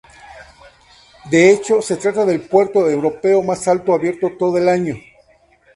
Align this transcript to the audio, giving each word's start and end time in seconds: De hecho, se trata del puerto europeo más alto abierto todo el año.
De 1.29 1.51
hecho, 1.51 1.79
se 1.79 1.95
trata 1.95 2.25
del 2.25 2.41
puerto 2.41 2.89
europeo 2.89 3.43
más 3.43 3.67
alto 3.67 3.93
abierto 3.93 4.31
todo 4.35 4.57
el 4.57 4.67
año. 4.67 4.95